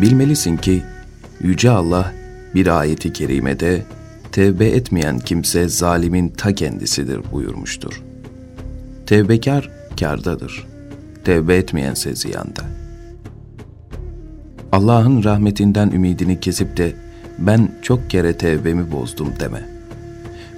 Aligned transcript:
Bilmelisin 0.00 0.56
ki 0.56 0.82
Yüce 1.40 1.70
Allah 1.70 2.12
bir 2.54 2.66
ayeti 2.80 3.12
kerimede 3.12 3.82
tevbe 4.32 4.66
etmeyen 4.66 5.18
kimse 5.18 5.68
zalimin 5.68 6.28
ta 6.28 6.54
kendisidir 6.54 7.20
buyurmuştur. 7.32 8.02
Tevbekar 9.06 9.70
kardadır. 10.00 10.66
Tevbe 11.24 11.56
etmeyense 11.56 12.14
ziyanda. 12.14 12.62
Allah'ın 14.72 15.24
rahmetinden 15.24 15.90
ümidini 15.90 16.40
kesip 16.40 16.76
de 16.76 16.92
ben 17.38 17.72
çok 17.82 18.10
kere 18.10 18.36
tevbemi 18.36 18.92
bozdum 18.92 19.28
deme. 19.40 19.68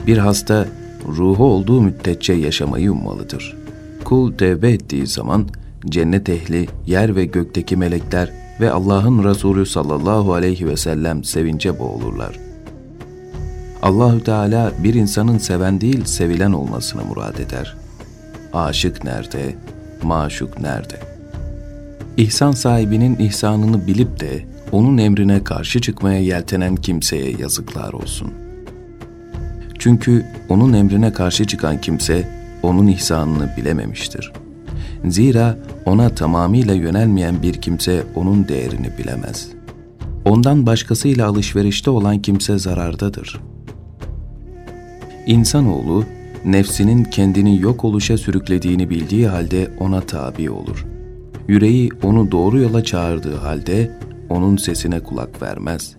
Bir 0.06 0.18
hasta 0.18 0.66
ruhu 1.06 1.44
olduğu 1.44 1.80
müddetçe 1.80 2.32
yaşamayı 2.32 2.92
ummalıdır. 2.92 3.56
Kul 4.04 4.32
tevbe 4.32 4.72
ettiği 4.72 5.06
zaman 5.06 5.48
cennet 5.88 6.28
ehli, 6.28 6.68
yer 6.86 7.16
ve 7.16 7.24
gökteki 7.24 7.76
melekler 7.76 8.41
ve 8.60 8.70
Allah'ın 8.70 9.24
Resulü 9.24 9.66
sallallahu 9.66 10.34
aleyhi 10.34 10.66
ve 10.66 10.76
sellem 10.76 11.24
sevince 11.24 11.78
boğulurlar. 11.78 12.38
Allahü 13.82 14.24
Teala 14.24 14.72
bir 14.78 14.94
insanın 14.94 15.38
seven 15.38 15.80
değil 15.80 16.04
sevilen 16.04 16.52
olmasını 16.52 17.04
murad 17.04 17.38
eder. 17.38 17.76
Aşık 18.52 19.04
nerede, 19.04 19.54
maşuk 20.02 20.60
nerede? 20.60 21.00
İhsan 22.16 22.52
sahibinin 22.52 23.16
ihsanını 23.18 23.86
bilip 23.86 24.20
de 24.20 24.44
onun 24.72 24.98
emrine 24.98 25.44
karşı 25.44 25.80
çıkmaya 25.80 26.20
yeltenen 26.20 26.76
kimseye 26.76 27.36
yazıklar 27.38 27.92
olsun. 27.92 28.32
Çünkü 29.78 30.26
onun 30.48 30.72
emrine 30.72 31.12
karşı 31.12 31.46
çıkan 31.46 31.80
kimse 31.80 32.28
onun 32.62 32.86
ihsanını 32.86 33.56
bilememiştir. 33.56 34.32
Zira 35.08 35.58
ona 35.86 36.08
tamamıyla 36.08 36.74
yönelmeyen 36.74 37.42
bir 37.42 37.54
kimse 37.54 38.02
onun 38.14 38.48
değerini 38.48 38.90
bilemez. 38.98 39.48
Ondan 40.24 40.66
başkasıyla 40.66 41.26
alışverişte 41.26 41.90
olan 41.90 42.18
kimse 42.18 42.58
zarardadır. 42.58 43.40
İnsanoğlu, 45.26 46.04
nefsinin 46.44 47.04
kendini 47.04 47.60
yok 47.60 47.84
oluşa 47.84 48.18
sürüklediğini 48.18 48.90
bildiği 48.90 49.28
halde 49.28 49.70
ona 49.80 50.00
tabi 50.00 50.50
olur. 50.50 50.86
Yüreği 51.48 51.90
onu 52.02 52.30
doğru 52.32 52.58
yola 52.58 52.84
çağırdığı 52.84 53.36
halde 53.36 53.90
onun 54.28 54.56
sesine 54.56 55.00
kulak 55.00 55.42
vermez. 55.42 55.96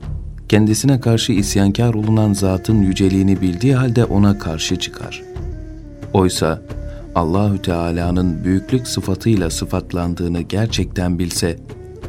Kendisine 0.50 1.00
karşı 1.00 1.34
isyankar 1.34 1.94
olunan 1.94 2.34
zatın 2.34 2.82
yüceliğini 2.82 3.42
bildiği 3.42 3.76
halde 3.76 4.06
ona 4.06 4.40
karşı 4.40 4.76
çıkar. 4.76 5.24
Oysa 6.14 6.62
Allahü 7.16 7.62
Teala'nın 7.62 8.44
büyüklük 8.44 8.88
sıfatıyla 8.88 9.50
sıfatlandığını 9.50 10.42
gerçekten 10.42 11.20
bilse 11.20 11.58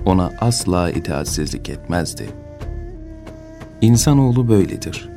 ona 0.04 0.32
asla 0.40 0.90
itaatsizlik 0.90 1.68
etmezdi. 1.68 2.26
İnsanoğlu 3.80 4.48
böyledir. 4.48 5.08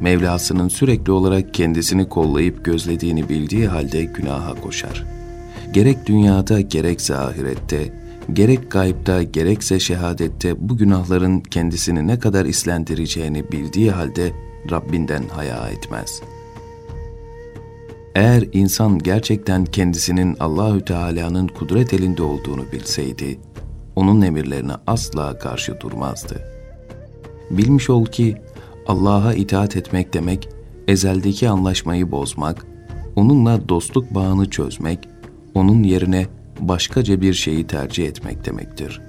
Mevlasının 0.00 0.68
sürekli 0.68 1.12
olarak 1.12 1.54
kendisini 1.54 2.08
kollayıp 2.08 2.64
gözlediğini 2.64 3.28
bildiği 3.28 3.68
halde 3.68 4.04
günaha 4.04 4.54
koşar. 4.60 5.04
Gerek 5.72 6.06
dünyada 6.06 6.60
gerekse 6.60 7.16
ahirette, 7.16 7.92
gerek 8.32 8.70
gaybda 8.70 9.22
gerekse 9.22 9.80
şehadette 9.80 10.68
bu 10.68 10.76
günahların 10.76 11.40
kendisini 11.40 12.06
ne 12.06 12.18
kadar 12.18 12.46
islendireceğini 12.46 13.52
bildiği 13.52 13.90
halde 13.90 14.32
Rabbinden 14.70 15.22
haya 15.28 15.68
etmez.'' 15.68 16.31
Eğer 18.14 18.48
insan 18.52 18.98
gerçekten 18.98 19.64
kendisinin 19.64 20.36
Allahü 20.40 20.84
Teala'nın 20.84 21.48
kudret 21.48 21.94
elinde 21.94 22.22
olduğunu 22.22 22.72
bilseydi, 22.72 23.40
onun 23.96 24.22
emirlerine 24.22 24.72
asla 24.86 25.38
karşı 25.38 25.80
durmazdı. 25.80 26.42
Bilmiş 27.50 27.90
ol 27.90 28.06
ki 28.06 28.36
Allah'a 28.86 29.34
itaat 29.34 29.76
etmek 29.76 30.14
demek, 30.14 30.48
ezeldeki 30.88 31.48
anlaşmayı 31.48 32.10
bozmak, 32.10 32.66
onunla 33.16 33.68
dostluk 33.68 34.14
bağını 34.14 34.50
çözmek, 34.50 35.08
onun 35.54 35.82
yerine 35.82 36.26
başkaca 36.60 37.20
bir 37.20 37.34
şeyi 37.34 37.66
tercih 37.66 38.06
etmek 38.06 38.46
demektir. 38.46 39.00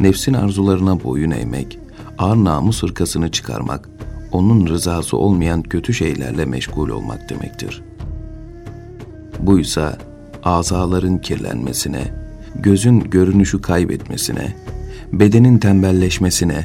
Nefsin 0.00 0.34
arzularına 0.34 1.04
boyun 1.04 1.30
eğmek, 1.30 1.78
ağır 2.18 2.36
namus 2.36 2.82
hırkasını 2.82 3.30
çıkarmak, 3.30 3.88
onun 4.32 4.66
rızası 4.66 5.16
olmayan 5.16 5.62
kötü 5.62 5.94
şeylerle 5.94 6.44
meşgul 6.44 6.88
olmak 6.88 7.30
demektir. 7.30 7.82
Buysa 9.40 9.98
azaların 10.44 11.18
kirlenmesine, 11.18 12.14
gözün 12.54 13.00
görünüşü 13.00 13.62
kaybetmesine, 13.62 14.56
bedenin 15.12 15.58
tembelleşmesine, 15.58 16.64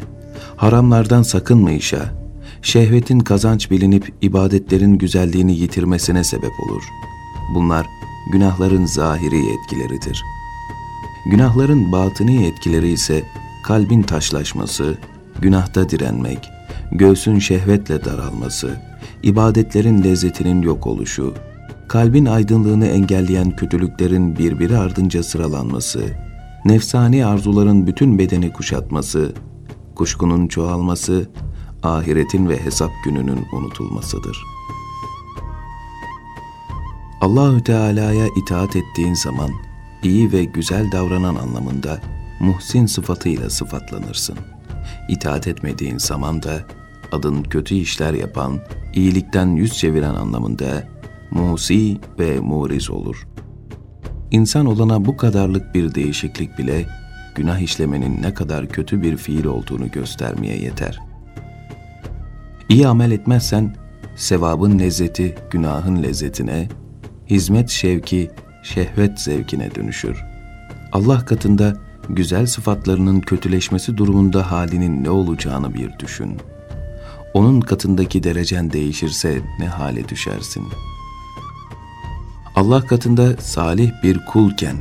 haramlardan 0.55 1.23
sakınmayışa, 1.23 2.13
şehvetin 2.61 3.19
kazanç 3.19 3.71
bilinip 3.71 4.13
ibadetlerin 4.21 4.97
güzelliğini 4.97 5.55
yitirmesine 5.57 6.23
sebep 6.23 6.51
olur. 6.67 6.83
Bunlar 7.55 7.85
günahların 8.31 8.85
zahiri 8.85 9.39
etkileridir. 9.53 10.23
Günahların 11.25 11.91
batını 11.91 12.43
etkileri 12.43 12.89
ise 12.89 13.23
kalbin 13.63 14.01
taşlaşması, 14.01 14.97
günahta 15.41 15.89
direnmek, 15.89 16.49
göğsün 16.91 17.39
şehvetle 17.39 18.05
daralması, 18.05 18.77
ibadetlerin 19.23 20.03
lezzetinin 20.03 20.61
yok 20.61 20.87
oluşu, 20.87 21.33
kalbin 21.87 22.25
aydınlığını 22.25 22.87
engelleyen 22.87 23.55
kötülüklerin 23.55 24.37
birbiri 24.37 24.77
ardınca 24.77 25.23
sıralanması, 25.23 26.03
nefsani 26.65 27.25
arzuların 27.25 27.87
bütün 27.87 28.19
bedeni 28.19 28.53
kuşatması, 28.53 29.33
kuşkunun 29.95 30.47
çoğalması, 30.47 31.29
ahiretin 31.83 32.49
ve 32.49 32.65
hesap 32.65 32.91
gününün 33.05 33.45
unutulmasıdır. 33.53 34.37
Allahü 37.21 37.63
Teala'ya 37.63 38.27
itaat 38.37 38.75
ettiğin 38.75 39.13
zaman 39.13 39.49
iyi 40.03 40.31
ve 40.31 40.43
güzel 40.43 40.91
davranan 40.91 41.35
anlamında 41.35 41.99
muhsin 42.39 42.85
sıfatıyla 42.85 43.49
sıfatlanırsın. 43.49 44.37
İtaat 45.09 45.47
etmediğin 45.47 45.97
zaman 45.97 46.43
da 46.43 46.59
adın 47.11 47.43
kötü 47.43 47.75
işler 47.75 48.13
yapan, 48.13 48.59
iyilikten 48.93 49.47
yüz 49.47 49.73
çeviren 49.73 50.15
anlamında 50.15 50.83
musi 51.31 51.97
ve 52.19 52.39
muriz 52.39 52.89
olur. 52.89 53.27
İnsan 54.31 54.65
olana 54.65 55.05
bu 55.05 55.17
kadarlık 55.17 55.75
bir 55.75 55.95
değişiklik 55.95 56.57
bile 56.57 56.85
günah 57.35 57.59
işlemenin 57.59 58.21
ne 58.21 58.33
kadar 58.33 58.67
kötü 58.67 59.01
bir 59.01 59.17
fiil 59.17 59.45
olduğunu 59.45 59.91
göstermeye 59.91 60.57
yeter. 60.57 60.99
İyi 62.69 62.87
amel 62.87 63.11
etmezsen 63.11 63.75
sevabın 64.15 64.79
lezzeti 64.79 65.35
günahın 65.51 66.03
lezzetine, 66.03 66.69
hizmet 67.29 67.69
şevki 67.69 68.31
şehvet 68.63 69.19
zevkine 69.19 69.75
dönüşür. 69.75 70.23
Allah 70.91 71.25
katında 71.25 71.73
güzel 72.09 72.45
sıfatlarının 72.45 73.21
kötüleşmesi 73.21 73.97
durumunda 73.97 74.51
halinin 74.51 75.03
ne 75.03 75.09
olacağını 75.09 75.73
bir 75.73 75.99
düşün.'' 75.99 76.57
Onun 77.33 77.61
katındaki 77.61 78.23
derecen 78.23 78.71
değişirse 78.71 79.41
ne 79.59 79.67
hale 79.67 80.09
düşersin? 80.09 80.63
Allah 82.55 82.81
katında 82.81 83.37
salih 83.37 83.91
bir 84.03 84.25
kulken 84.25 84.77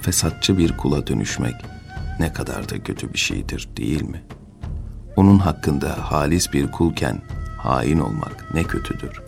fesatçı 0.00 0.58
bir 0.58 0.76
kula 0.76 1.06
dönüşmek 1.06 1.54
ne 2.20 2.32
kadar 2.32 2.68
da 2.68 2.82
kötü 2.82 3.12
bir 3.12 3.18
şeydir 3.18 3.68
değil 3.76 4.02
mi? 4.02 4.22
Onun 5.16 5.38
hakkında 5.38 6.12
halis 6.12 6.52
bir 6.52 6.72
kulken 6.72 7.22
hain 7.58 7.98
olmak 7.98 8.54
ne 8.54 8.64
kötüdür. 8.64 9.22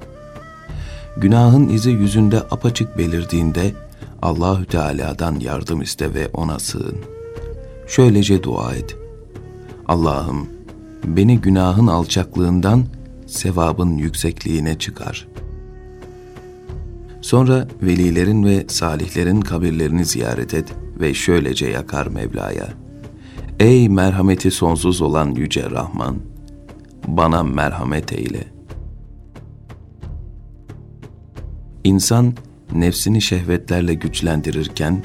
Günahın 1.17 1.69
izi 1.69 1.91
yüzünde 1.91 2.39
apaçık 2.39 2.99
belirdiğinde 2.99 3.75
Allahü 4.23 4.67
Teala'dan 4.67 5.41
yardım 5.41 5.83
iste 5.83 6.15
ve 6.15 6.29
ona 6.29 6.59
sığın. 6.59 6.99
Şöylece 7.87 8.43
dua 8.43 8.75
et. 8.75 8.97
Allah'ım 9.89 10.58
beni 11.05 11.41
günahın 11.41 11.87
alçaklığından 11.87 12.85
sevabın 13.27 13.97
yüksekliğine 13.97 14.79
çıkar. 14.79 15.29
Sonra 17.21 17.69
velilerin 17.83 18.45
ve 18.45 18.65
salihlerin 18.69 19.41
kabirlerini 19.41 20.05
ziyaret 20.05 20.55
et 20.55 20.75
ve 21.01 21.15
şöylece 21.15 21.67
yakar 21.67 22.07
Mevla'ya. 22.07 22.69
Ey 23.61 23.89
merhameti 23.89 24.51
sonsuz 24.51 25.01
olan 25.01 25.31
Yüce 25.31 25.71
Rahman! 25.71 26.17
Bana 27.07 27.43
merhamet 27.43 28.13
eyle. 28.13 28.45
İnsan 31.85 32.35
nefsini 32.73 33.21
şehvetlerle 33.23 33.95
güçlendirirken 33.95 35.03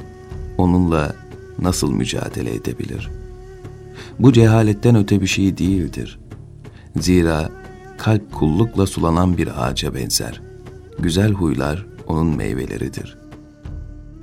onunla 0.58 1.16
nasıl 1.60 1.92
mücadele 1.92 2.56
edebilir?'' 2.56 3.23
Bu 4.20 4.34
cehaletten 4.34 4.96
öte 4.96 5.22
bir 5.22 5.28
şey 5.28 5.58
değildir. 5.58 6.20
Zira 7.00 7.50
kalp 7.98 8.34
kullukla 8.34 8.88
sulanan 8.88 9.38
bir 9.38 9.66
ağaca 9.66 9.96
benzer. 9.96 10.42
Güzel 11.00 11.32
huylar 11.32 11.86
onun 12.08 12.38
meyveleridir. 12.38 13.18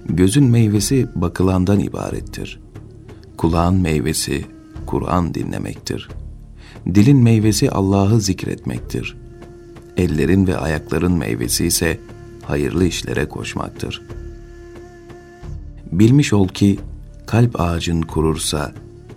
Gözün 0.08 0.44
meyvesi 0.44 1.08
bakılandan 1.14 1.80
ibarettir. 1.80 2.60
Kulağın 3.36 3.76
meyvesi 3.76 4.44
Kur'an 4.86 5.34
dinlemektir. 5.34 6.08
Dilin 6.94 7.18
meyvesi 7.18 7.70
Allah'ı 7.70 8.20
zikretmektir. 8.20 9.16
Ellerin 9.96 10.46
ve 10.46 10.58
ayakların 10.58 11.12
meyvesi 11.12 11.66
ise 11.66 12.00
hayırlı 12.42 12.84
işlere 12.84 13.28
koşmaktır. 13.28 14.02
Bilmiş 15.92 16.32
ol 16.32 16.48
ki 16.48 16.78
kalp 17.26 17.60
ağacın 17.60 18.02
kurursa 18.02 18.72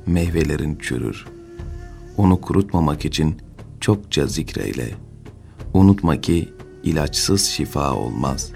meyvelerin 0.05 0.75
çürür. 0.75 1.25
Onu 2.17 2.41
kurutmamak 2.41 3.05
için 3.05 3.37
çokça 3.79 4.27
zikreyle. 4.27 4.89
Unutma 5.73 6.21
ki 6.21 6.49
ilaçsız 6.83 7.45
şifa 7.45 7.93
olmaz. 7.93 8.51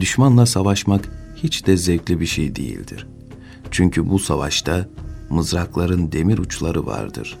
Düşmanla 0.00 0.46
savaşmak 0.46 1.08
hiç 1.36 1.66
de 1.66 1.76
zevkli 1.76 2.20
bir 2.20 2.26
şey 2.26 2.56
değildir. 2.56 3.06
Çünkü 3.70 4.10
bu 4.10 4.18
savaşta 4.18 4.88
mızrakların 5.30 6.12
demir 6.12 6.38
uçları 6.38 6.86
vardır. 6.86 7.38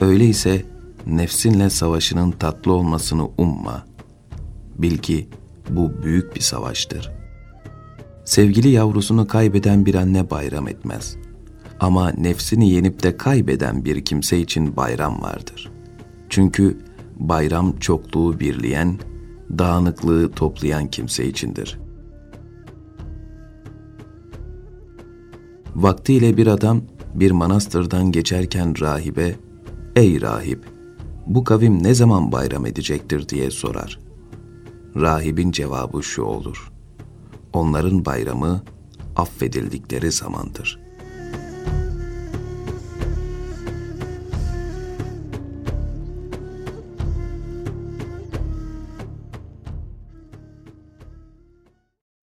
Öyleyse 0.00 0.64
nefsinle 1.06 1.70
savaşının 1.70 2.30
tatlı 2.30 2.72
olmasını 2.72 3.28
umma. 3.38 3.86
Bil 4.78 4.98
ki 4.98 5.28
bu 5.70 6.02
büyük 6.02 6.36
bir 6.36 6.40
savaştır. 6.40 7.12
Sevgili 8.24 8.68
yavrusunu 8.68 9.26
kaybeden 9.26 9.86
bir 9.86 9.94
anne 9.94 10.30
bayram 10.30 10.68
etmez. 10.68 11.16
Ama 11.82 12.10
nefsini 12.10 12.70
yenip 12.70 13.02
de 13.02 13.16
kaybeden 13.16 13.84
bir 13.84 14.04
kimse 14.04 14.38
için 14.38 14.76
bayram 14.76 15.22
vardır. 15.22 15.70
Çünkü 16.28 16.78
bayram 17.16 17.78
çokluğu 17.78 18.40
birleyen, 18.40 18.98
dağınıklığı 19.58 20.30
toplayan 20.30 20.86
kimse 20.86 21.26
içindir. 21.26 21.78
Vaktiyle 25.74 26.36
bir 26.36 26.46
adam 26.46 26.82
bir 27.14 27.30
manastırdan 27.30 28.12
geçerken 28.12 28.80
rahibe, 28.80 29.34
''Ey 29.96 30.20
rahip, 30.20 30.64
bu 31.26 31.44
kavim 31.44 31.82
ne 31.82 31.94
zaman 31.94 32.32
bayram 32.32 32.66
edecektir?'' 32.66 33.28
diye 33.28 33.50
sorar. 33.50 33.98
Rahibin 34.96 35.52
cevabı 35.52 36.02
şu 36.02 36.22
olur. 36.22 36.72
Onların 37.52 38.04
bayramı 38.04 38.62
affedildikleri 39.16 40.12
zamandır. 40.12 40.91